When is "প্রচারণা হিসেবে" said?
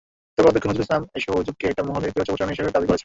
2.33-2.73